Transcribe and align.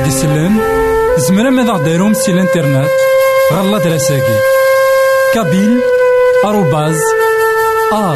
غدي 0.05 0.13
يسلن 0.13 0.59
زمرا 1.17 1.49
ماذا 1.49 1.71
غديرهم 1.71 2.13
سي 2.13 2.31
الانترنت؟ 2.31 2.89
غالا 3.53 3.77
دراساكي. 3.77 4.37
كابيل 5.33 5.79
آروباز 6.45 6.99
أ 7.93 8.15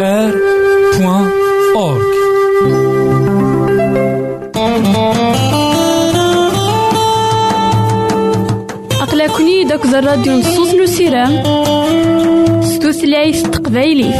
آر 0.00 0.32
بوان 0.98 1.30
أورك 1.76 2.14
أقلكني 9.02 9.64
داك 9.64 9.84
الراديو 9.84 10.32
نصوص 10.32 10.74
نسيرام 10.74 11.42
ستوثلايف 12.62 13.42
تقبايلي 13.42 14.10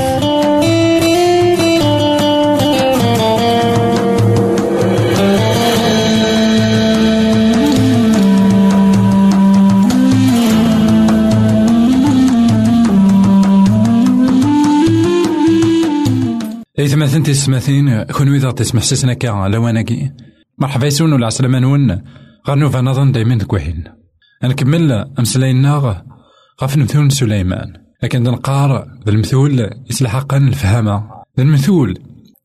إذا 16.79 16.97
ما 16.97 17.07
ثنتي 17.07 17.31
السماثين 17.31 18.03
كون 18.03 18.35
إذا 18.35 18.51
تسمح 18.51 18.83
سسنا 18.83 19.15
كا 19.15 19.49
لواناكي 19.49 20.11
مرحبا 20.59 20.87
يسون 20.87 21.13
ولا 21.13 21.27
عسلامة 21.27 21.59
نون. 21.59 22.03
غنوفا 22.49 22.81
نظن 22.81 23.13
دايما 23.13 23.39
دكوهين 23.39 23.85
نكمل 24.45 24.93
أمسلاينا 25.19 26.05
غف 26.63 26.77
المثول 26.77 27.13
سليمان. 27.13 27.73
لكن 28.03 28.23
نقار 28.23 28.89
ذا 29.07 29.13
المثول 29.13 29.71
يسلحقا 29.91 30.37
الفهامة. 30.37 31.09
ذا 31.39 31.45
المثول 31.45 31.99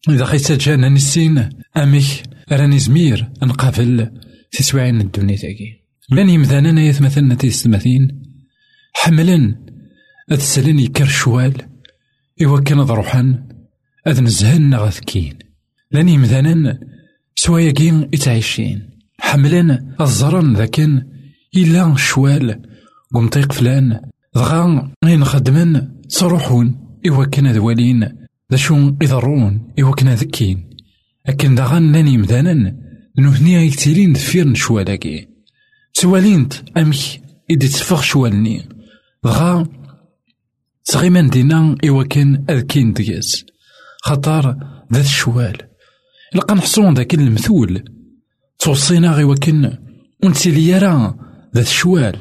إذا 0.10 0.26
خيسا 0.26 0.56
جانا 0.56 0.90
نسين 0.90 1.50
أمك 1.78 2.04
راني 2.52 2.80
زمير 2.80 3.30
نقابل 3.44 4.10
تسوعين 4.52 5.02
الدنيا 5.02 5.36
تاكي. 5.36 5.84
لأن 6.10 6.30
يمثانا 6.30 6.82
يثمثلنا 6.82 7.36
تيستماثين 7.36 8.08
حملا 8.94 9.56
أتسلن 10.32 10.80
يكر 10.80 11.06
شوال 11.06 11.54
إوا 12.44 12.60
كان 12.60 12.82
ضروحان 12.82 13.53
أذ 14.08 14.24
نزهن 14.24 14.76
غثكين 14.76 15.34
لأن 15.92 16.10
يمثانا 16.10 16.80
سوايا 17.36 17.74
يتعيشين 18.14 18.90
حملا 19.20 19.96
الزرن 20.02 20.54
ذاكن 20.54 21.04
إلا 21.58 21.96
شوال 21.96 22.62
قمطيق 23.14 23.52
فلان. 23.52 24.00
دغا 24.36 24.92
غين 25.06 25.26
خدمن 25.26 25.88
صروحون 26.08 26.98
إوا 27.08 27.26
كان 27.26 27.52
ذوالين. 27.52 28.00
ذا 28.52 28.58
شو 28.58 28.96
يضرون 29.02 29.74
كان 29.98 30.14
ذكين. 30.14 30.70
أكن 31.28 31.56
دغا 31.56 31.80
لاني 31.80 32.18
مدانا 32.18 32.76
نهني 33.18 33.54
يكتيرين 33.54 34.14
دفير 34.14 34.48
نشوالاكي 34.48 35.28
سوالينت 35.94 36.54
أمك 36.78 36.96
إدي 37.52 37.68
تفغ 37.68 38.02
شوالني. 38.02 38.70
دغا 39.24 39.68
تغيمان 40.86 41.30
دينا 41.30 41.76
إوا 41.86 42.04
كان 42.04 42.46
أذكين 42.50 42.94
دياس 42.94 43.46
خطر 44.06 44.58
ذات 44.94 45.06
الشوال. 45.06 45.58
لقا 46.36 46.54
نحصون 46.54 46.94
ذاك 46.94 47.14
المثول. 47.14 47.84
توصينا 48.60 49.12
غي 49.12 49.24
وكن 49.24 49.78
ونتي 50.24 50.78
راه 50.78 51.16
ذات 51.56 51.66
الشوال. 51.66 52.16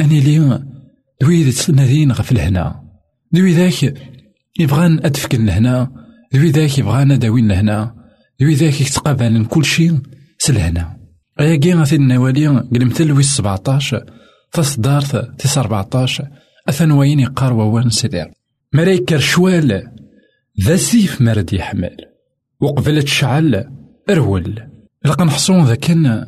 أني 0.00 0.20
لي 0.20 0.64
دوي 1.22 1.52
نادين 1.68 2.12
غف 2.12 2.32
الهنا 2.32 2.82
دوي 3.32 3.52
ذاك 3.52 3.94
يبغان 4.60 4.98
أدفكن 5.04 5.46
لهنا. 5.46 5.90
دوي 6.32 6.50
ذاك 6.50 6.78
يبغان 6.78 7.18
داوين 7.18 7.48
لهنا. 7.48 7.94
دوي 8.40 8.54
ذاك 8.54 8.80
يتقابل 8.80 9.46
كل 9.46 9.64
شيء 9.64 9.98
سلهنا 10.38 10.96
أياكي 11.40 11.74
غاثي 11.74 11.96
النوالي 11.96 12.46
قلمت 12.48 13.02
لويس 13.02 13.36
سبعتاش 13.36 13.94
تصدارت 14.52 15.40
تيس 15.40 15.58
أربعتاش 15.58 16.22
أثنوين 16.68 17.20
يقار 17.20 17.52
ووان 17.52 17.90
سدير. 17.90 18.30
مريكر 18.72 19.18
شوال 19.18 19.93
ذا 20.60 20.76
سيف 20.76 21.22
مرد 21.22 21.52
يحمل 21.52 21.96
وقبلت 22.60 23.08
شعل 23.08 23.70
أرول. 24.10 24.62
لقا 25.04 25.24
نحصون 25.24 25.64
ذا 25.64 25.74
كان 25.74 26.26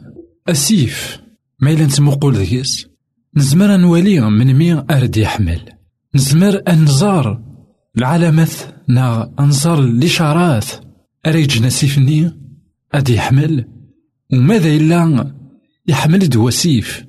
أسيف 0.48 1.20
ما 1.60 1.70
إلا 1.70 1.84
نتمقول 1.84 2.34
ذيس 2.34 2.88
نزمر 3.36 3.76
نولي 3.76 4.20
من 4.20 4.54
مي 4.54 4.72
أرد 4.72 5.16
يحمل. 5.16 5.60
نزمر 6.14 6.62
أنزار 6.68 7.42
العلامات 7.98 8.52
نا 8.88 9.34
أنزار 9.40 9.78
الإشارات. 9.78 10.66
أريج 11.26 11.62
نسيفني 11.62 12.32
أدي 12.94 13.14
يحمل 13.14 13.68
وماذا 14.32 14.68
إلا 14.68 15.34
يحمل 15.86 16.28
دواسيف 16.28 17.04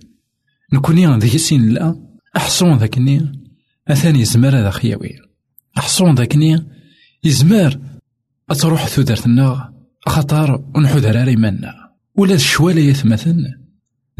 نكوني 0.73 1.17
ذيسين 1.19 1.69
لا 1.69 1.95
أحصون 2.37 2.77
ذاكني 2.77 3.31
أثاني 3.87 4.19
يزمر 4.19 4.59
هذا 4.59 4.69
خياوي. 4.69 5.15
أحصون 5.77 6.15
ذاكني 6.15 6.76
يزمر. 7.23 7.79
أتروح 8.49 8.87
ثودرتنا 8.87 9.73
خطر 10.05 10.63
ونحو 10.75 10.97
ذراري 10.97 11.35
منا 11.35 11.73
ولا 12.15 12.33
الشوالة 12.33 12.81
يثمثن؟ 12.81 13.43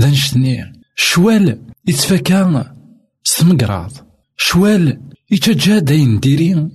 ذا 0.01 0.09
نشتني. 0.09 0.73
شوال 0.95 1.61
يتفكا 1.87 2.75
ستمقراض 3.23 3.91
شوال 4.37 5.01
يتجا 5.31 5.79
داين 5.79 6.19
ديرين. 6.19 6.71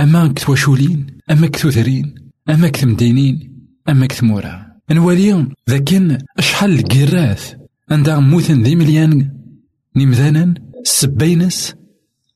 أما 0.00 0.28
كتواشولين 0.28 1.06
أما 1.30 1.46
كتوثرين 1.46 2.14
أما 2.50 2.68
كتمدينين 2.68 3.66
أما 3.88 4.06
كتمورا 4.06 4.66
نوالي 4.90 5.46
ذاكن 5.70 6.18
أشحال 6.38 6.72
الكراث 6.72 7.54
عندها 7.90 8.18
موثن 8.18 8.62
ذي 8.62 8.76
مليان. 8.76 9.32
نمذانا 9.96 10.54
سبينس. 10.84 11.74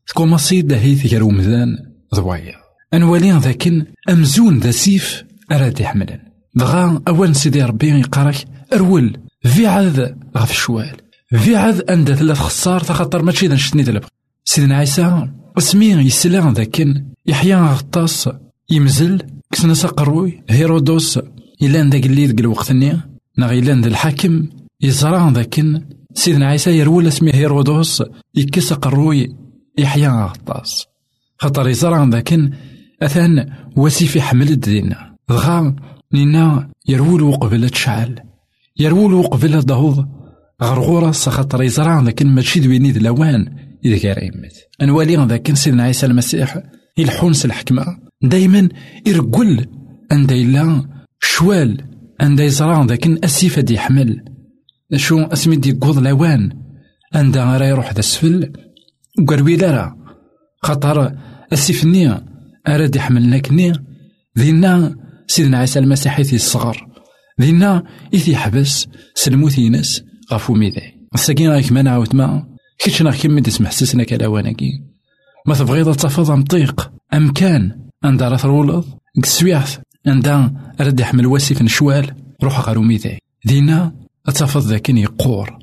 تكون 0.07 0.29
مصيد 0.29 0.73
هيث 0.73 1.07
غير 1.13 1.25
ومذان 1.25 1.79
ضوايا. 2.15 2.66
أنوالي 2.95 3.33
ذاكن 3.33 3.85
أمزون 4.11 4.59
ذا 4.59 4.71
سيف 4.71 5.25
أراد 5.53 5.81
يحملن. 5.81 6.19
دغا 6.55 7.03
أول 7.09 7.37
سيدي 7.37 7.63
ربي 7.63 7.89
يقارك 7.89 8.45
أرول 8.73 9.19
في 9.43 9.67
عاد 9.67 10.19
غف 10.37 10.53
شوال 10.53 10.97
في 11.37 11.57
عاد 11.57 11.91
عند 11.91 12.15
ثلاث 12.15 12.39
خسار 12.39 12.81
تخطر 12.81 13.23
ماشي 13.23 13.47
ذا 13.47 13.55
نشتني 13.55 13.83
دلب 13.83 14.05
سيدنا 14.45 14.77
عيسى 14.77 15.29
اسمي 15.59 15.87
يسلا 15.87 16.53
ذاكن 16.53 17.05
يحيى 17.27 17.55
غطاس 17.55 18.29
يمزل 18.71 19.23
كسنا 19.53 19.75
سقروي 19.75 20.43
هيرودوس 20.49 21.19
إلا 21.63 21.91
ذاك 21.91 22.07
اللي 22.07 22.27
ذاك 22.27 22.41
الوقت 22.41 22.73
نغ 22.73 23.53
إلا 23.53 23.73
الحاكم 23.73 24.47
يزرع 24.81 25.29
ذاكن 25.29 25.83
سيدنا 26.15 26.47
عيسى 26.47 26.79
يرول 26.79 27.07
اسمي 27.07 27.35
هيرودوس 27.35 28.03
يكس 28.35 28.73
قروي 28.73 29.37
يحيى 29.79 30.09
غطاس. 30.09 30.87
خاطر 31.39 31.69
يزرع 31.69 32.05
ذاكن 32.05 32.51
أثان 33.03 33.53
وسيف 33.77 34.17
يحمل 34.17 34.61
دينا 34.61 35.17
دغا 35.29 35.77
نينا 36.13 36.71
يرول 36.89 37.23
وقبل 37.23 37.71
تشعل. 37.71 38.21
يرول 38.79 39.23
قبل 39.23 39.61
دهوض 39.61 40.07
غرغورة 40.63 41.11
خاطر 41.11 41.63
يزرع 41.63 42.01
لكن 42.01 42.27
ماشي 42.27 42.61
دويني 42.61 42.93
د 42.93 42.99
لوان 42.99 43.57
إذا 43.85 43.99
كان 43.99 44.25
يمت 44.25 44.53
أنوالي 44.83 45.17
ذاك 45.17 45.53
سيدنا 45.53 45.83
عيسى 45.83 46.07
المسيح 46.07 46.63
يلحونس 46.99 47.45
الحكمة 47.45 47.85
دايما 48.23 48.69
يرقل 49.07 49.67
عند 50.13 50.33
إلا 50.33 50.89
شوال 51.21 51.85
عند 52.21 52.41
يزرع 52.41 52.85
ذاك 52.85 53.25
أسيفة 53.25 53.63
دي 53.63 53.75
يحمل 53.75 54.25
شو 54.95 55.23
أسمي 55.23 55.57
دي 55.57 55.73
قوض 55.73 55.99
لوان؟ 55.99 56.53
عند 57.15 57.39
راه 57.39 57.65
يروح 57.65 57.93
ذا 57.93 57.99
السفل 57.99 58.53
وقروي 59.21 59.57
لارا 59.57 59.97
خاطر 60.63 61.13
السيفني 61.53 62.25
أراد 62.69 62.97
يحمل 62.97 63.31
لكني 63.31 63.73
ذينا 64.39 64.97
سيدنا 65.27 65.59
عيسى 65.59 65.79
المسيح 65.79 66.19
يثي 66.19 66.37
الصغر. 66.37 66.87
ذينا 67.41 67.83
إثي 68.15 68.33
يحبس 68.33 68.87
سلموث 69.15 69.59
ينس 69.59 70.03
غفو 70.33 70.55
ميداي. 70.55 70.97
الساكين 71.15 71.51
رايك 71.51 71.73
ما 71.73 71.83
نعاود 71.83 72.15
ما 72.17 72.47
كيتش 72.79 73.03
ناغ 73.03 73.17
كمي 73.17 73.41
تسمح 73.41 73.71
سسنا 73.71 74.05
كلاواناكي 74.05 74.71
ما 75.47 75.55
تبغيض 75.55 75.95
تفض 75.95 76.31
مطيق 76.31 76.93
أم 77.15 77.33
كان 77.33 77.89
عند 78.05 78.23
راه 78.23 78.37
ترولض 78.37 78.85
كسويعث 79.23 79.79
عند 80.07 80.53
رد 80.81 81.01
يحمل 81.01 81.27
واسف 81.27 81.63
نشوال. 81.63 82.15
روح 82.43 82.61
غارو 82.69 82.83
ميداي. 82.83 83.19
ذينا 83.49 83.93
تفض 84.25 84.61
ذاكن 84.61 84.99
يقور 84.99 85.59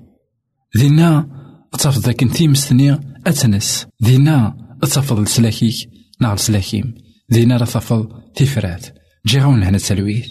ذينا 0.77 1.27
تفض 1.71 2.01
ذاكن 2.01 2.31
تيمستني 2.31 2.99
أتنس. 3.27 3.87
ذينا 4.03 4.55
تفض 4.81 5.19
لسلاكيك. 5.19 5.92
نار 6.21 6.37
سلاكيم 6.37 6.95
ذينا 7.33 7.57
راه 7.57 8.07
تفرات 8.35 8.85
جي 9.25 9.39
غاون 9.39 9.63
هنا 9.63 9.77
تسلويت 9.77 10.25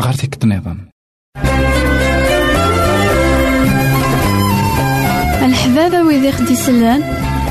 غار 0.00 0.14
تيك 0.14 0.34
تنظم. 0.34 0.78
الحبابة 5.42 6.02
ويدي 6.02 6.32
خدي 6.32 6.54
سلان. 6.54 7.02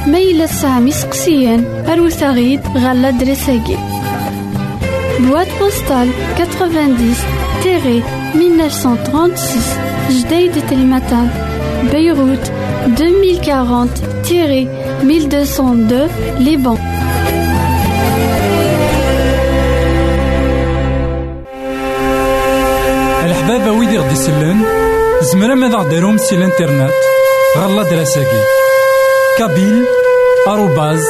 ميلا 0.08 0.46
سامي 0.46 0.92
سقسيان. 0.92 1.66
أروثاغيد 1.88 2.62
غالا 2.68 3.10
دريساكي 3.10 3.78
بواد 5.20 5.48
بوستال 5.60 6.10
90 6.38 7.16
تيري 7.64 8.04
1936 8.36 9.88
جديد 10.10 10.68
تلمتان 10.70 11.30
بيروت 11.92 12.52
2040 12.86 13.90
تيري 14.24 14.68
1202 15.02 16.10
لبنان 16.40 16.98
الحبابة 23.88 23.98
ويدي 23.98 23.98
غدي 23.98 24.16
سلان 24.16 24.66
زمرا 25.22 25.56
ماذا 25.56 25.78
غديرهم 25.78 26.18
سي 26.18 26.36
الانترنت. 26.36 26.92
غالا 27.58 27.84
دراساكي 27.84 28.44
كابيل 29.38 29.86
آروباز 30.48 31.04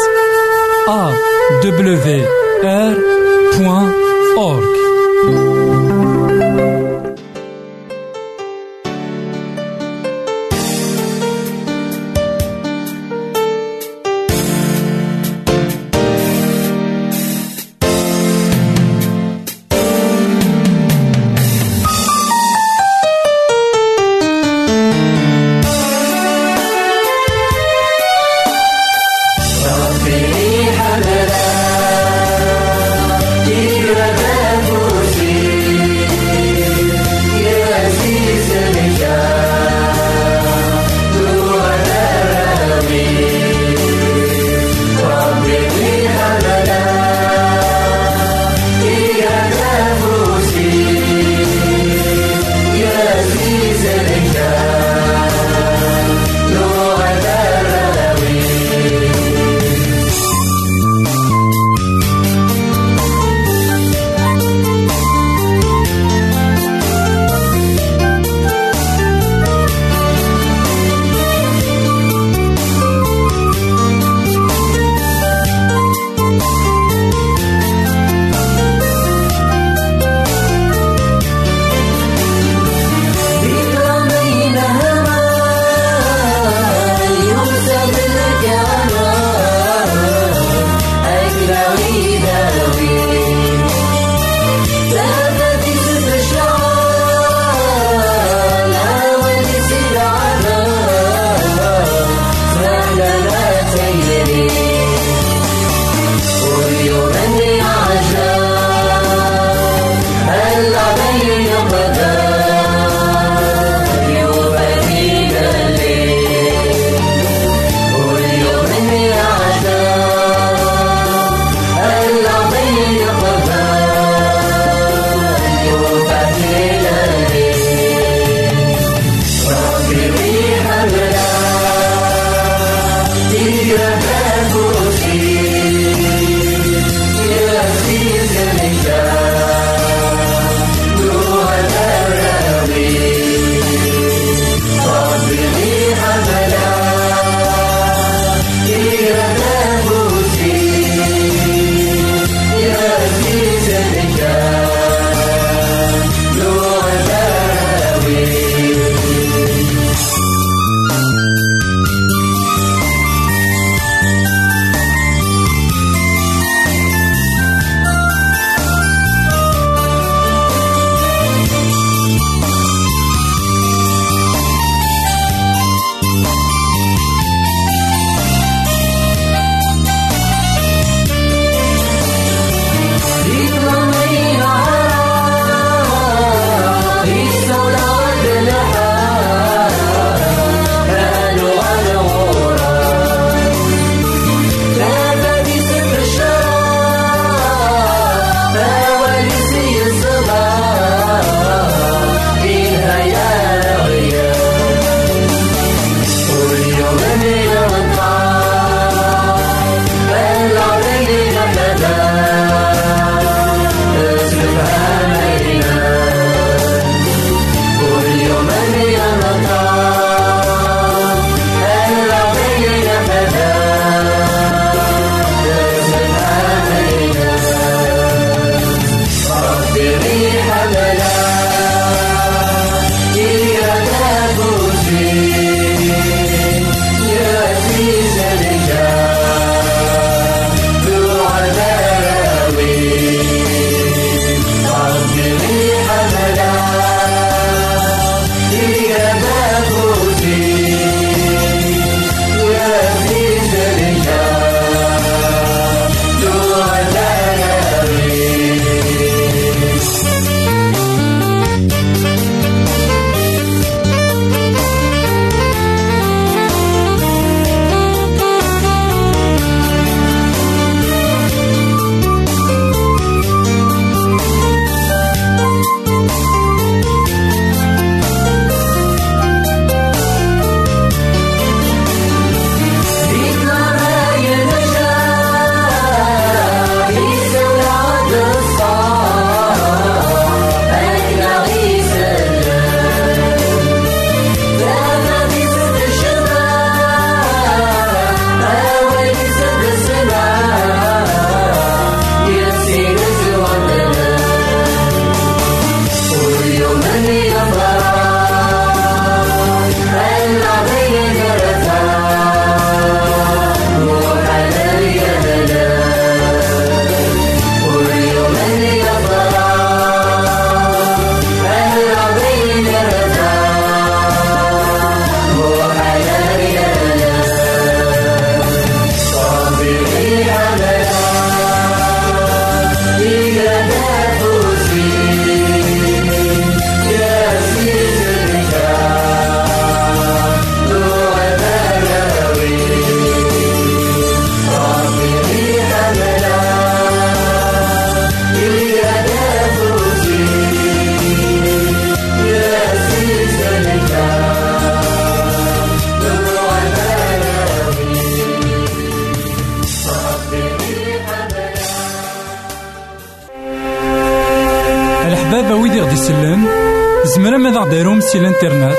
سي 368.18 368.22
الانترنت 368.22 368.78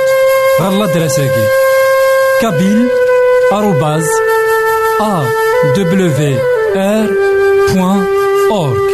غالا 0.61 0.87
دراساكي 0.87 1.47
كابيل 2.42 2.88
آروباز 3.52 4.07
أ 5.00 5.25
دبليو 5.76 6.11
آر 6.76 7.07
بوان 7.75 8.07
أورك 8.50 8.88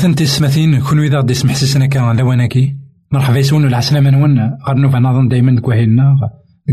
إثمثن 0.00 0.14
تسمثين 0.14 0.80
كون 0.80 1.00
إذا 1.04 1.18
غدي 1.18 1.32
يسمح 1.32 1.54
سيسنا 1.54 1.86
كان 1.86 2.16
لواناكي 2.16 2.76
مرحبا 3.12 3.38
يسون 3.38 3.66
العسلامة 3.66 4.10
نون 4.10 4.40
غير 4.68 4.76
نوفا 4.76 4.98
نظن 4.98 5.28
دايما 5.28 5.60
كواهيلنا 5.60 6.16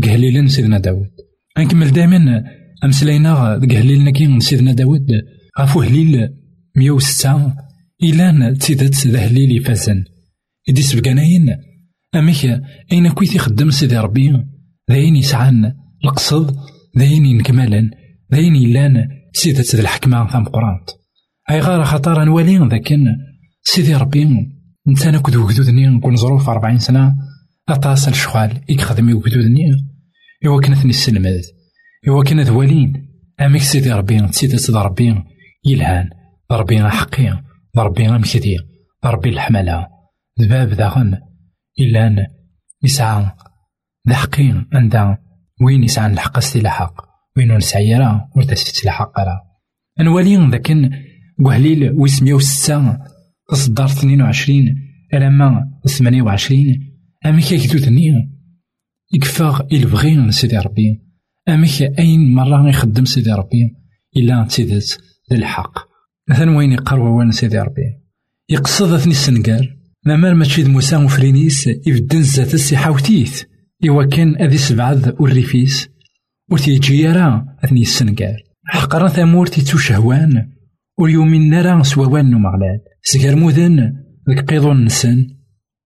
كهليلا 0.02 0.48
سيدنا 0.48 0.78
داود 0.78 1.10
غنكمل 1.58 1.90
دايما 1.90 2.44
أمسلاينا 2.84 3.60
كهليلنا 3.70 4.10
كي 4.10 4.40
سيدنا 4.40 4.72
داود 4.72 5.06
غافو 5.60 5.80
هليل 5.80 6.28
مية 6.76 6.90
وستة. 6.90 7.54
إلان 8.02 8.58
تيدت 8.58 9.06
ذا 9.06 9.18
هليل 9.18 9.56
يفازن 9.56 10.04
إدي 10.68 10.82
سبقاناين 10.82 11.56
أميك 12.14 12.60
أين 12.92 13.10
كويت 13.10 13.34
يخدم 13.34 13.70
سيدي 13.70 13.98
ربي؟ 13.98 14.44
ذاين 14.90 15.16
يسعان 15.16 15.72
القصد. 16.04 16.56
ذاين 16.98 17.26
ينكمالا 17.26 17.90
ذاين 18.32 18.56
إلان 18.56 19.08
سيدت 19.32 19.76
ذا 19.76 19.82
الحكمة. 19.82 20.26
ثم 20.26 20.44
قرانت 20.44 20.97
أي 21.50 21.60
غار 21.60 21.84
خطر 21.84 22.24
نوالي 22.24 22.58
ذاك 22.58 22.94
سيدي 23.62 23.94
ربي 23.94 24.28
نتا 24.88 25.18
كدو 25.18 25.46
وجدودني 25.46 25.86
نكون 25.86 26.16
ظروف 26.16 26.48
أربعين 26.48 26.78
سنة 26.78 27.14
أطاس 27.68 28.08
الشغال 28.08 28.60
يخدم 28.68 29.16
وجدودني. 29.16 29.70
إوا 30.46 30.60
كانتني 30.60 30.90
السلمات 30.90 31.46
إوا 32.08 32.24
كان 32.24 32.40
ذوالين 32.40 33.08
أميك 33.40 33.62
سيدي 33.62 33.92
ربي 33.92 34.32
سيدي 34.32 34.58
سيدي 34.58 34.78
ربي 34.78 35.24
يلهان. 35.64 36.10
ربي 36.50 36.88
حقي 36.88 37.42
ربي 37.76 38.08
مكدي 38.08 38.56
ربي 39.04 39.28
الحملة. 39.28 39.86
ذباب 40.40 40.68
داغن 40.68 41.18
إلا 41.80 42.06
أن 42.06 42.26
يسعى 42.82 43.30
حقي 44.10 44.66
عندها 44.72 45.18
وين 45.60 45.84
يسعى 45.84 46.12
الحق 46.12 46.36
استي 46.36 46.68
حق 46.68 46.94
وين 47.36 47.56
نسعي 47.56 47.94
راه 47.94 48.30
ورتسفت 48.36 48.84
الحق 48.84 49.20
راه 49.20 49.42
نوالي 50.00 50.50
ذاك 50.50 50.70
قهليل 51.44 51.90
ويسمية 51.90 52.34
وستة 52.34 52.98
تصدر 53.50 53.84
اثنين 53.84 54.22
وعشرين 54.22 54.74
ألما 55.14 55.70
ثمانية 55.86 56.22
وعشرين 56.22 56.94
أميك 57.26 57.52
يكدو 57.52 57.78
ثنية. 57.78 58.28
يكفاغ 59.12 59.60
البغي 59.72 60.32
سيدي 60.32 60.58
ربي. 60.58 61.00
أميك 61.48 61.82
أين 61.98 62.34
مرة 62.34 62.68
يخدم 62.68 63.04
سيدي 63.04 63.32
ربي؟ 63.32 63.74
إلا 64.16 64.44
تيدت 64.44 65.00
ذا 65.30 65.36
الحق. 65.36 65.78
مثلا 66.28 66.56
وين 66.56 66.72
يقروا 66.72 67.18
وين 67.18 67.32
سيدي 67.32 67.58
ربي؟ 67.58 67.82
يقصد 68.48 68.96
ثني 68.96 69.12
السنقار 69.12 69.76
مامال 70.06 70.36
ماشي 70.36 70.64
موسى 70.64 70.96
وفرينيس 70.96 71.66
يبدن 71.86 72.22
زات 72.22 72.54
السحاوتيث 72.54 73.42
إوا 73.88 74.04
كان 74.04 74.36
أذي 74.42 74.58
سبعة 74.58 75.14
والريفيس. 75.20 75.88
وتيجي 76.50 77.06
راه 77.06 77.56
أثني 77.64 77.80
السنقار 77.80 78.36
حقرا 78.66 79.08
ثمور 79.08 79.46
تيتو 79.46 79.78
شهوان. 79.78 80.57
وليومين 80.98 81.50
نرى 81.50 81.84
سووان 81.84 82.30
نمغلال. 82.30 82.80
سكر 83.02 83.36
مذن 83.36 83.92
ذك 84.30 84.50
قيضون 84.50 84.84
نسن. 84.84 85.26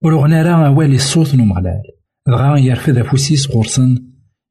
ورغنا 0.04 0.42
راه 0.42 0.70
والي 0.70 0.94
الصوت 0.94 1.34
نمغلال. 1.34 1.82
دغا 2.28 2.58
يرفد 2.58 2.98
أفوسيس 2.98 3.50
غورسن 3.50 3.96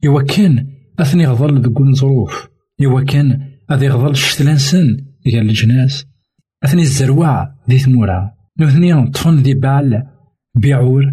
إوا 0.05 0.21
كان 0.21 0.67
أثني 0.99 1.25
غضل 1.27 1.61
ذكون 1.61 1.93
ظروف. 1.93 2.47
إوا 2.85 3.01
كان 3.01 3.51
أذي 3.71 3.89
غضل 3.89 4.15
شتلانسن 4.15 4.97
ديال 5.25 5.49
الجناس 5.49 6.05
أثني 6.63 6.81
الزروع 6.81 7.55
ذي 7.69 7.79
ثمورا. 7.79 8.31
نوثني 8.59 9.11
طفن 9.11 9.35
ذي 9.35 9.53
بعل 9.53 10.03
بيعور. 10.55 11.03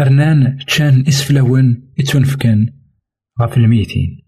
رنان 0.00 0.58
تشان 0.66 1.04
إسفلاون 1.08 1.82
يتونفكان 1.98 2.66
غف 3.40 3.56
الميتين. 3.56 4.22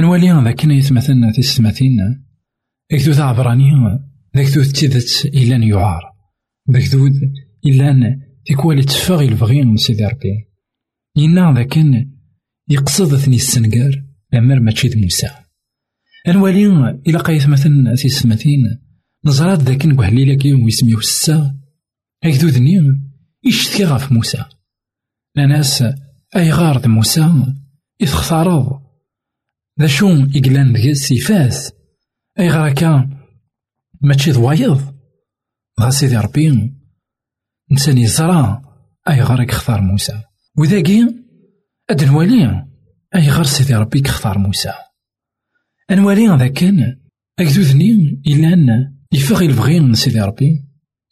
نوالي 0.00 0.44
ذاك 0.44 0.64
يتمثلنا 0.64 1.32
في 1.32 1.38
السماتين. 1.38 1.96
ذاك 2.92 3.00
ذو 3.00 3.24
عبراني 3.24 3.70
ذاك 4.36 4.46
ذو 4.46 4.62
تيدت 4.62 5.30
إلان 5.34 5.62
يعار 5.62 6.02
ذاك 6.70 6.82
ذو 6.82 7.08
إلان 7.66 8.20
تكوالي 8.46 8.82
تفاغي 8.82 9.28
البغي 9.28 9.62
من 9.64 9.76
سيدي 9.76 10.04
ربي 10.04 10.48
إنا 11.18 11.54
ذاك 11.56 11.78
يقصد 12.68 13.16
ثني 13.16 13.36
السنقار 13.36 14.04
لمر 14.32 14.60
ماشي 14.60 14.88
د 14.88 14.96
موسى 14.96 15.30
نوالي 16.28 16.66
إلا 17.06 17.18
قايت 17.18 17.46
مثلا 17.46 17.94
في 17.96 18.04
السماتين 18.04 18.78
نزرات 19.24 19.62
ذاك 19.62 19.86
نقهلي 19.86 20.24
لك 20.24 20.44
ويسميه 20.64 20.96
السا 20.96 21.54
هكذو 22.24 22.48
ذني 22.48 23.00
يشتكي 23.44 23.84
غاف 23.84 24.12
موسى 24.12 24.44
لناس 25.36 25.84
أي 26.36 26.50
غار 26.50 26.78
ذ 26.78 26.88
موسى 26.88 27.54
يتختارض 28.00 28.82
ذا 29.80 29.86
شو 29.86 30.08
إقلان 30.36 30.76
ذي 30.76 30.90
يفاس 31.10 31.72
أي 32.38 32.48
غار 32.48 32.72
كان 32.72 33.19
ماشي 34.02 34.32
ضوايض. 34.32 34.94
غا 35.80 35.90
سيدي 35.90 36.16
ربي 36.16 36.72
إنسان 37.72 37.98
يزرع. 37.98 38.62
أي 39.08 39.22
غار 39.22 39.42
يختار 39.42 39.80
موسى. 39.80 40.22
وذاكي 40.58 41.14
أد 41.90 42.04
نوالي. 42.04 42.66
أي 43.14 43.30
غار 43.30 43.44
سيدي 43.44 43.74
ربي 43.74 43.98
يختار 43.98 44.38
موسى. 44.38 44.72
أنوالي 45.90 46.26
ذا 46.26 46.48
كان 46.48 47.00
أكدو 47.38 47.60
ذني 47.60 48.22
إلا 48.26 48.52
أن 48.52 48.94
يفغي 49.12 49.46
البغي 49.46 49.80
من 49.80 49.94
سيدي 49.94 50.20
ربي. 50.20 50.64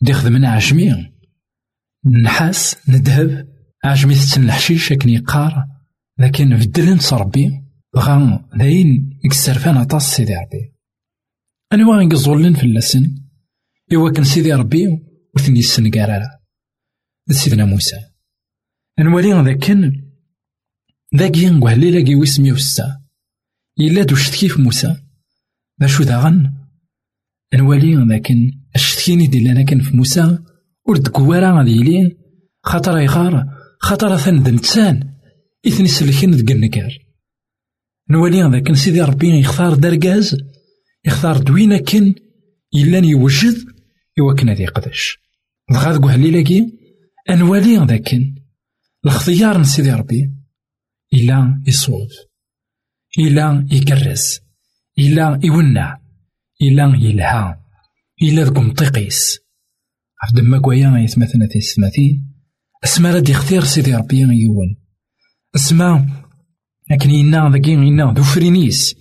دي 0.03 0.13
خدمنا 0.13 0.49
عجمي. 0.49 1.13
نحاس 2.23 2.77
ندهب 2.89 3.49
عجمي 3.85 4.15
تتن 4.15 4.45
الحشيش 4.45 4.93
أكني 4.93 5.15
يقار. 5.15 5.65
لكن 6.19 6.57
بدلن 6.57 6.99
ربي. 7.13 7.65
غا 7.97 8.49
داين 8.55 9.21
يكسرفان 9.25 9.77
عطاس 9.77 10.03
سيدي 10.03 10.35
ربي. 10.35 10.78
أنا 11.73 11.89
واغي 11.89 12.07
نقزولن 12.07 12.55
في 12.55 12.63
اللسن 12.63 13.15
إوا 13.95 14.11
كان 14.11 14.25
سيدي 14.25 14.53
ربي 14.53 14.87
وثني 15.37 15.59
السن 15.59 15.91
قارارا 15.91 16.29
سيدنا 17.31 17.65
موسى. 17.65 17.97
نوالي 18.99 19.33
ذاك 19.33 19.59
كان 19.59 20.11
ذاك 21.17 21.37
ينقوه 21.37 21.75
ليلاكي 21.75 22.15
ويسمي 22.15 22.53
وسا 22.53 23.01
إلا 23.81 24.03
دو 24.03 24.15
شتكي 24.15 24.49
في 24.49 24.63
موسى. 24.63 24.97
ذا 25.81 25.87
شو 25.87 26.05
داغن 26.05 26.53
نوالي 27.55 27.95
لكن 27.95 28.61
الشتكيني 28.75 29.27
دي 29.27 29.45
لنا 29.45 29.63
كان 29.63 29.81
في 29.81 29.97
موسى. 29.97 30.39
ورد 30.89 31.09
قوارا 31.09 31.59
غادي 31.59 31.71
يلي. 31.71 32.17
خاطر 32.63 32.99
يغار 32.99 33.45
خاطر 33.81 34.17
ثان 34.17 34.43
دنتسان 34.43 35.15
إثني 35.67 35.89
سلكين 35.89 36.31
دق 36.31 36.51
النكار 36.51 36.99
نوالي 38.11 38.43
لكن 38.43 38.75
سيدي 38.75 39.03
ربي 39.03 39.39
يختار 39.39 39.75
درقاز 39.75 40.37
يختار 41.07 41.39
دوينة 41.39 41.79
كن 41.79 42.15
إلا 42.75 42.99
يوجد 42.99 43.57
إوا 44.19 44.35
كنا 44.35 44.55
ذي 44.55 44.67
قدش 44.67 45.19
دغا 45.71 45.93
ذكو 45.93 46.09
هليلاكي 46.09 46.73
أنوالي 47.31 47.77
ذاكن 47.77 48.35
الاختيار 49.05 49.61
نسيدي 49.61 49.93
ربي. 49.93 50.31
إلا 51.15 51.63
يصوب 51.67 52.09
إلا 53.19 53.67
يكرس. 53.73 54.41
إلا 54.99 55.41
يونع. 55.45 56.01
إلا 56.63 56.97
يلها 56.97 57.65
إلا 58.23 58.43
ذكو 58.43 58.61
مطيقيس 58.61 59.39
عبد 60.23 60.41
ما 60.41 60.59
كوايا 60.59 60.99
يتمثلنا 60.99 61.49
في 61.49 61.59
السماثين 61.59 62.35
اسما 62.85 63.15
راد 63.15 63.29
يختار 63.29 63.65
سيدي 63.65 63.95
ربي 63.95 64.19
يون 64.19 64.77
اسما 65.57 66.07
لكن 66.91 67.11
إنا 67.11 67.51
ذاكي 67.53 67.75
إنا 67.75 68.13
ذو 68.17 68.23
فرينيس. 68.23 68.95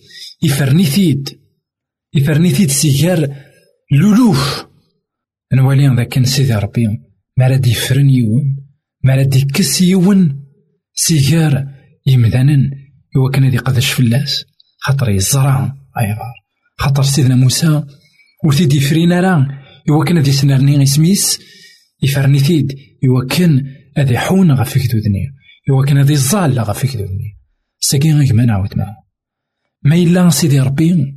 يفرني 0.43 0.83
ثيد. 0.83 1.39
يفرني 2.17 2.49
ثيد 2.49 2.69
سيجار 2.69 3.35
لولوف 3.91 4.65
نوالي 5.53 5.95
ذاك 5.95 6.25
سيدي 6.25 6.53
ربي 6.53 6.87
ما 7.37 7.47
راد 7.47 7.67
يفرن 7.67 8.09
يون 8.09 8.57
ما 9.03 9.15
راد 9.15 9.35
يكس 9.35 9.81
يون 9.81 10.43
سيجار 10.93 11.67
يمدانن 12.07 12.71
إوا 13.15 13.31
كان 13.31 13.49
ذي 13.49 13.57
قدش 13.57 13.91
فلاس 13.91 14.45
خاطر 14.79 15.09
يزرع 15.09 15.75
أيغار 15.99 16.33
خاطر 16.77 17.03
سيدنا 17.03 17.35
موسى 17.35 17.83
وثيدي 18.45 18.79
فرينا 18.79 19.21
راه 19.21 19.47
يوكن 19.87 20.17
هادي 20.17 20.31
سنرني 20.31 20.83
اسميس 20.83 21.39
يفرني 22.03 22.39
ثيد 22.39 22.77
يوكن 23.03 23.63
هادي 23.97 24.17
حون 24.17 24.51
غف 24.51 24.77
كدودني 24.77 25.25
يوكن 25.69 25.97
هادي 25.97 26.13
الظال 26.13 26.59
غف 26.59 26.85
كدودني 26.85 27.37
ساكين 27.79 28.17
غيك 28.17 28.31
ما 28.31 28.45
نعاود 28.45 28.77
معاه 28.77 28.97
ما 29.83 29.95
إلا 29.95 30.29
سيدي 30.29 30.59
ربي 30.59 31.16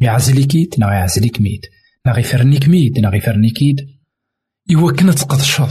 يعزلي 0.00 0.44
كيد 0.44 0.74
نا 0.78 0.94
يعزلي 0.94 1.28
كميد 1.28 1.60
نا 2.06 2.12
غيفرني 2.12 2.58
كميد 2.58 2.98
نا 2.98 3.08
غيفرني 3.08 3.50
كيد 3.50 3.76
يوكن 4.70 5.14
تقدشض 5.14 5.70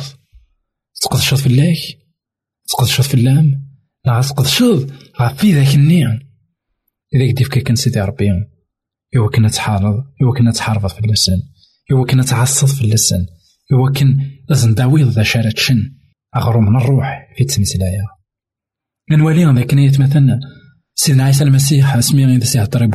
تقدشض 1.02 1.38
في 1.38 1.76
تقدشض 2.68 3.04
في 3.04 3.14
اللام 3.14 3.66
نا 4.06 4.22
تقدشض 4.22 4.92
غفي 5.22 5.54
ذاك 5.54 5.76
النيع. 5.76 6.20
إذا 7.14 7.32
كديف 7.32 7.48
كان 7.48 7.76
سيدي 7.76 8.02
ربي. 8.02 8.30
يوكن 9.14 9.50
تحارض 9.50 10.04
يوكن 10.22 10.52
تحارض 10.52 10.88
في 10.88 11.00
اللسان. 11.00 11.42
يوكن 11.92 12.22
تعصد 12.22 12.68
في 12.68 12.82
اللسان. 12.82 13.26
يوكن 13.72 14.18
لازم 14.50 14.74
داويض 14.74 15.08
ذا 15.08 15.24
شارت 15.24 15.58
شن 15.58 15.96
أغرو 16.36 16.62
من 16.62 16.76
الروح 16.76 17.34
في 17.38 17.44
تمثلايا 17.44 18.04
نولي 19.12 19.46
ذاك 19.46 19.74
نيت 19.74 20.00
مثلا 20.00 20.40
سيدنا 20.96 21.24
عيسى 21.24 21.44
المسيح 21.44 21.96
اسمي 21.96 22.26
غير 22.26 22.44
سي 22.44 22.64
هضري 22.64 22.88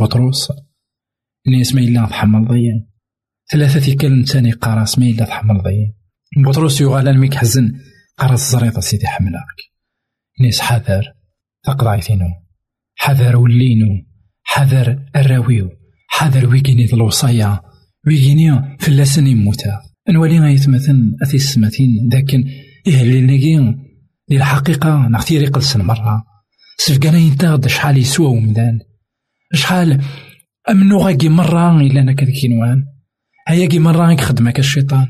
إني 1.48 1.61
اسمي 1.61 1.88
إلا 1.88 2.07
تحمل 2.07 2.48
ضيا 2.48 2.87
ثلاثة 3.53 3.94
كلم 3.94 4.22
تاني 4.22 4.53
قرا 4.53 4.83
اسمي 4.83 5.11
إلا 5.11 5.24
تحمل 5.24 5.62
ضيا 5.62 5.94
بطروس 6.37 6.81
يغال 6.81 7.09
الميك 7.09 7.35
حزن 7.35 7.72
قرا 8.16 8.33
الزريطة 8.33 8.81
سيدي 8.81 9.07
حملك. 9.07 9.59
نيس 10.40 10.61
حذر 10.61 11.05
تقضايثينو 11.62 12.26
حذر 12.96 13.37
ولينو. 13.37 14.07
حذر 14.42 15.03
الراويو 15.16 15.70
حذر 16.09 16.48
ويكيني 16.48 16.85
الوصايا. 16.92 17.61
ويكيني 18.07 18.76
في 18.79 18.88
اللسن 18.88 19.26
يموتا 19.26 19.81
نولي 20.09 20.40
غيتمثل 20.40 21.16
أثي 21.22 21.37
السماتين 21.37 22.09
لكن 22.12 22.44
إيه 22.87 23.03
اللي 23.03 23.20
نلاقي 23.20 23.74
الحقيقة 24.31 25.09
نختيري 25.09 25.46
قلسن 25.46 25.83
مرة. 25.83 26.24
سفقنا 26.79 27.18
ينتغد 27.18 27.66
شحال 27.66 27.98
يسوى 27.98 28.26
ومدان. 28.26 28.79
شحال 29.55 30.03
أمنو 30.68 30.99
غاكي 30.99 31.29
مرة 31.29 31.81
إلا 31.81 32.01
أنا 32.01 32.12
كذا 32.12 32.31
كينوان؟ 32.31 32.85
هيا 33.49 33.66
كي 33.66 33.79
مرة 33.79 34.12
يخدمك 34.12 34.59
الشيطان. 34.59 35.07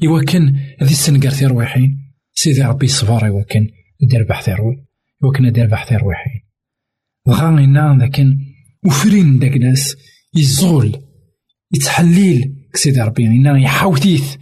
يوكن 0.00 0.56
هذي 0.80 0.90
السنقر 0.90 1.30
في 1.30 1.46
روحين 1.46 2.12
سيدي 2.34 2.62
ربي 2.62 2.86
صبر 2.86 3.26
يوكن 3.26 3.68
دير 4.00 4.26
بحث 4.28 4.48
روح 4.48 4.76
يوكن 5.24 5.52
دير 5.52 5.66
بحث 5.66 5.92
روحين 5.92 6.42
وغانا 7.26 8.04
لكن 8.04 8.38
وفرين 8.86 9.38
داك 9.38 9.56
ناس 9.56 9.96
يزول 10.34 10.96
يتحليل 11.74 12.68
سيدي 12.74 13.00
ربي. 13.00 13.26
إنا 13.26 13.58
يحاوتيث. 13.58 14.36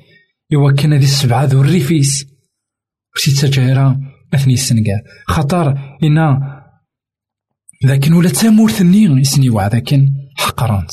يوكن 0.50 0.92
هذي 0.92 1.04
السبعة 1.04 1.44
ذو 1.44 1.60
الريفيس 1.60 2.26
وسيت 3.16 3.44
جايرة 3.44 4.00
أثني 4.34 4.54
السنقا 4.54 5.02
خطر 5.26 5.96
إنا 6.04 6.60
لكن 7.84 8.12
ولا 8.12 8.28
تامورثني 8.28 9.02
يسني 9.02 9.50
وعد 9.50 9.76
لكن 10.40 10.48
حقرانت 10.48 10.90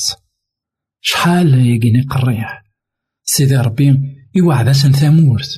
شحال 1.02 1.66
يقيني 1.66 2.02
قريح 2.02 2.64
سيدي 3.24 3.56
ربي 3.56 4.00
يوعد 4.36 4.72
سن 4.72 4.92
ثامورث. 4.92 5.50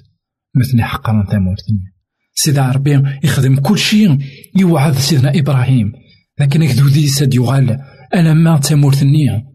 مثني 0.56 0.84
حقران 0.84 1.25
ثامورثني 1.25 1.93
سيدي 2.34 2.60
ربي 2.60 3.02
يخدم 3.23 3.56
كل 3.56 3.78
شيء 3.78 4.17
يوعد 4.56 4.93
سيدنا 4.93 5.39
إبراهيم. 5.39 5.93
لكن 6.39 6.67
كذو 6.67 6.88
ذي 6.88 7.08
ساد 7.08 7.34
يغال 7.34 7.80
أنا 8.13 8.34
ما 8.34 8.60
تامورثني 8.60 9.45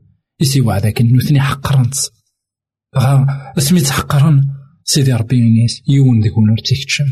يسي 0.41 0.61
وعد 0.61 0.87
لكن 0.87 1.17
نثني 1.17 1.41
حقرانت 1.41 1.95
غا 2.99 3.27
اسمي 3.59 3.81
تحقرن 3.81 4.43
سيدي 4.85 5.13
ربي 5.13 5.37
ينيس 5.37 5.83
يون 5.89 6.23
ذيك 6.23 6.39
ونور 6.39 6.57
تيكتشم. 6.59 7.07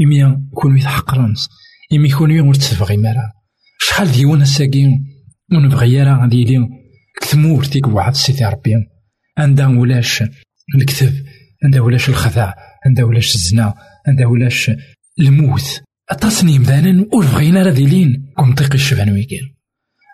إميا 0.00 0.48
كون 0.54 0.72
ميت 0.72 0.86
إمي 1.92 2.10
كون 2.10 2.30
يون 2.30 2.52
تفغي 2.52 2.96
مرا. 2.96 3.32
شحال 3.80 4.12
ديوان 4.12 4.42
الساقين 4.42 5.09
ونبغي 5.52 5.92
يرا 5.92 6.22
غادي 6.22 6.36
يلي 6.42 6.68
كثمور 7.20 7.64
تيك 7.64 7.86
واحد 7.86 8.14
سيدي 8.14 8.44
ربي. 8.44 8.74
عندها 9.38 9.66
ولاش 9.66 10.22
الكذب 10.74 11.26
عندها 11.64 11.80
ولاش 11.80 12.08
الخداع 12.08 12.54
عندها 12.86 13.04
ولاش 13.04 13.34
الزنا 13.34 13.74
عندها 14.06 14.26
ولاش 14.26 14.70
الموت. 15.20 15.82
أتصني 16.10 16.58
مذانا 16.58 17.06
ور 17.12 17.26
بغينا 17.26 17.62
راه 17.62 17.72
ديلين؟ 17.72 18.32
كمطيق 18.38 18.72
الشبان 18.74 19.10
ويكين 19.12 19.56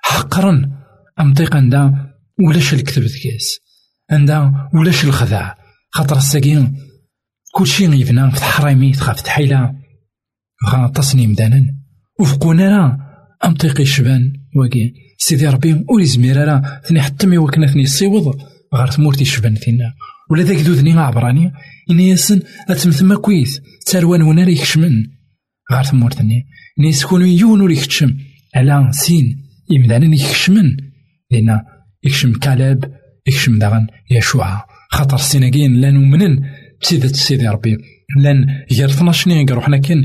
حقرا 0.05 0.70
أمطيق 1.20 1.57
عندها 1.57 2.14
ولاش 2.49 2.75
الكذب 2.75 3.05
ذكاس 3.05 3.59
عندها 4.11 4.70
ولاش 4.75 5.05
الخداع 5.05 5.59
خاطر 5.90 6.16
الساقين 6.16 6.77
كلشي 7.55 7.85
يبنى 7.85 8.31
في 8.31 8.40
تحريمي 8.40 8.92
تخاف 8.92 9.20
تحيلة 9.20 9.75
غا 10.68 10.88
تصنيم 10.88 11.33
دانا 11.33 11.77
وفقونا 12.20 12.68
راه 12.68 12.99
أمطيقي 13.44 13.83
الشبان 13.83 14.33
واقي 14.57 14.92
سيدي 15.19 15.47
ربي 15.47 15.85
ور 15.89 16.01
يزمير 16.01 16.37
راه 16.37 16.81
ثني 16.85 17.03
حتى 17.03 17.39
وكنا 17.39 17.67
ثني 17.67 17.83
الصيوض 17.83 18.41
غار 18.75 18.89
تمورتي 18.89 19.23
الشبان 19.23 19.55
ثينا 19.55 19.93
ولا 20.31 20.43
ذاك 20.43 20.57
ذوذني 20.57 20.93
عبراني 20.93 21.53
إن 21.91 22.01
ياسن 22.01 22.41
أتمثما 22.69 23.17
كويس 23.17 23.61
تروان 23.87 24.23
ونا 24.23 24.51
يكشمن 24.51 25.07
غار 25.73 25.85
تمورتني 25.85 26.47
إن 26.81 26.85
يسكون 26.85 27.27
يون 27.27 27.61
ور 27.61 27.71
يكتشم 27.71 28.17
على 28.57 28.89
سين 28.93 29.47
يمدانا 29.71 30.15
يكشمن 30.15 30.77
لأن 31.31 31.61
يكشم 32.05 32.33
كالب 32.33 32.93
يكشم 33.27 33.59
داغن 33.59 33.87
يشوع 34.11 34.65
خاطر 34.91 35.17
السيناكين 35.17 35.81
لا 35.81 35.91
نؤمنن 35.91 36.43
بسيدة 36.83 37.09
سيدي 37.09 37.49
ربي 37.49 37.79
لأن 38.16 38.47
غير 38.73 38.88
12 38.88 39.31
نيغ 39.31 39.55
روحنا 39.55 39.77
كان 39.77 40.05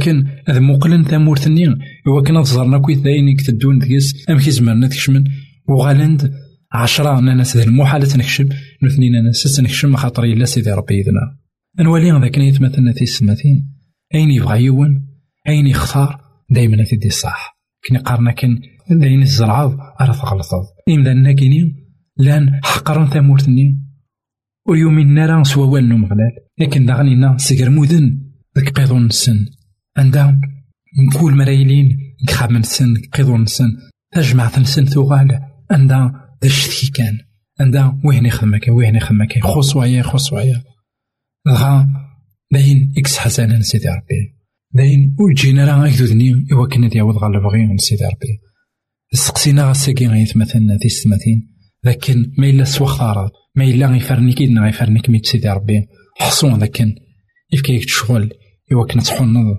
كان 0.00 0.26
هذا 0.48 0.60
موقلن 0.60 1.04
ثامورت 1.04 1.46
النيغ 1.46 1.74
هو 2.08 2.22
كان 2.22 2.42
تزرنا 2.42 2.78
كويت 2.78 2.98
داين 2.98 3.28
يكتدون 3.28 3.78
ديس 3.78 4.24
كي 4.26 4.50
زمرنا 4.50 4.88
تكشمن 4.88 5.24
وغالند 5.68 6.32
عشرة 6.72 7.20
ناس 7.20 7.56
ذا 7.56 7.64
المحالة 7.64 8.06
تنكشم 8.06 8.48
نثنين 8.82 9.24
ناس 9.24 9.56
تنكشم 9.56 9.96
خاطر 9.96 10.24
إلا 10.24 10.44
سيدي 10.44 10.70
ربي 10.70 10.98
يدنا 10.98 11.38
نولي 11.80 12.20
ذاك 12.20 12.38
نيت 12.38 12.60
مثلا 12.60 12.94
السماتين 13.02 13.76
أين 14.14 14.30
يبغى 14.30 14.64
يون؟ 14.64 15.06
أين 15.48 15.66
يختار؟ 15.66 16.20
دايما 16.50 16.84
تدي 16.84 17.08
الصح 17.08 17.58
كني 17.88 17.98
قارنا 17.98 18.32
كان 18.32 18.58
داين 18.90 19.22
الزرعاض 19.22 19.76
راه 20.00 20.12
تغلطض 20.12 20.64
إمدان 20.88 21.32
كيني 21.32 21.86
لأن 22.16 22.60
حقرن 22.64 23.10
ويومين 24.68 25.18
راه 25.18 25.42
سوا 25.42 25.66
والنو 25.66 25.96
مغلال. 25.96 26.32
لكن 26.58 26.86
داغنينا 26.86 27.36
سيغر 27.38 27.70
مودن. 27.70 28.18
ذك 28.58 28.68
قيضون 28.68 29.06
السن 29.06 29.46
عندها 29.96 30.40
نقول 31.08 31.36
مرايلين. 31.36 31.98
كخام 32.28 32.56
نسن 32.56 32.94
قيضون 33.12 33.42
نسن 33.42 33.68
تجمع 34.12 34.58
نسن 34.58 34.84
ثوغال 34.84 35.40
عندها 35.70 36.36
ذا 36.42 36.48
الشتكي 36.48 36.90
كان. 36.90 37.18
عندها 37.60 38.00
وين 38.04 38.26
يخدمك 38.26 38.68
وين 38.68 38.96
يخدمك 38.96 39.44
خص 39.44 39.76
ويا 39.76 40.02
خص 40.02 40.32
ويا 40.32 40.62
دغا 41.46 41.88
داين 42.52 42.94
إكس 42.98 43.18
حسنا 43.18 43.60
سيدي 43.60 43.88
ربي 43.88 44.36
داين 44.74 45.16
وجينا 45.18 45.64
راه 45.64 45.82
غيكدودني 45.82 46.46
إوا 46.52 46.68
كنا 46.68 46.88
ديعود 46.88 47.16
غا 47.16 47.26
البغي 47.26 47.76
سيدي 47.78 48.04
ربي 48.04 48.40
سقسينا 49.12 49.62
غا 49.62 49.72
غيث 50.00 50.36
مثلا 50.36 50.62
ذي 50.62 50.84
السماتين 50.84 51.55
لكن 51.86 52.32
ما 52.38 52.46
إلا 52.46 52.64
سوا 52.64 52.86
اختارض 52.86 53.30
ما 53.54 53.64
إلا 53.64 53.86
غيفرني 53.86 54.32
كيدنا 54.32 54.64
غيفرني 54.64 55.00
كميت 55.00 55.26
سيدي 55.26 55.48
ربي. 55.48 55.86
حصون 56.20 56.60
لكن 56.60 56.94
يفكيك 57.52 57.84
تشغل 57.84 58.30
إوا 58.72 58.86
كنا 58.86 59.02
تحنض 59.02 59.56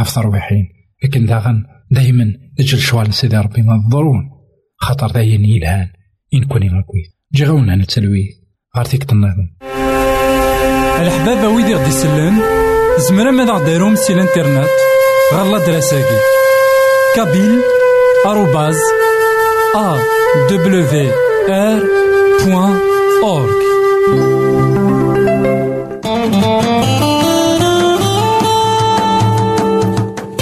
غف 0.00 0.14
ترويحين. 0.14 0.68
لكن 1.04 1.26
داغن 1.26 1.64
دايما 1.90 2.32
أجل 2.60 2.78
شوال 2.78 3.14
سيدي 3.14 3.36
ربي 3.36 3.62
ما 3.62 3.74
الضرون 3.74 4.30
خاطر 4.76 5.10
داين 5.10 5.44
يلهان. 5.44 5.88
إن 6.34 6.44
كوني 6.44 6.68
غاكويت 6.68 7.10
جي 7.34 7.44
غاونا 7.44 7.76
نتسلوي 7.76 8.28
غارتيك 8.76 9.04
تنظم 9.04 9.48
الحبابة 11.00 11.48
ويدي 11.48 11.74
غدي 11.74 11.88
يسلن 11.88 12.38
زمرا 13.08 13.30
ماذا 13.30 13.52
غديرهم 13.52 13.94
سي 13.94 14.12
الإنترنت؟ 14.12 14.68
غالا 15.34 15.66
دراساكي. 15.66 16.20
كابيل 17.16 17.60
آروباز 18.26 18.76
أ 19.76 19.98
دبليو 20.50 21.27
awr.org 21.48 23.38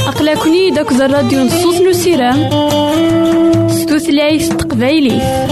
أقلكني 0.08 0.70
داك 0.70 0.92
الراديو 0.92 1.40
نصوص 1.44 1.80
نسيرام 1.80 2.48
ستوثلايف 3.68 4.48
تقبايليه 4.48 5.46